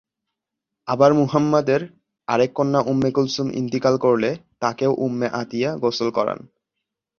[0.87, 1.81] আবার মুহাম্মাদের
[2.27, 4.29] আরেক কন্যা উম্মে কুলসুম ইনতিকাল করলে
[4.59, 6.39] তাকেও উম্মে আতিয়া গোসল করান।